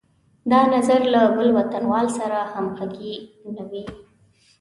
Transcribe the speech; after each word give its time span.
دا 0.51 0.61
نظر 0.75 1.01
له 1.13 1.21
بل 1.35 1.47
وطنوال 1.57 2.07
سره 2.17 2.39
همغږی 2.53 3.15
نه 3.55 3.63
وي. 3.69 3.83